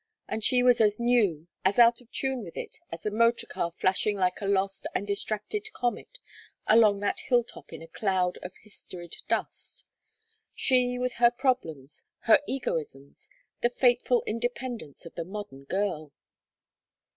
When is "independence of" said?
14.25-15.13